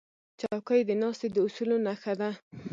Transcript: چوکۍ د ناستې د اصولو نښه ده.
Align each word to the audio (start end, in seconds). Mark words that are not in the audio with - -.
چوکۍ 0.39 0.81
د 0.85 0.91
ناستې 1.01 1.27
د 1.31 1.37
اصولو 1.45 1.77
نښه 1.85 2.13
ده. 2.19 2.29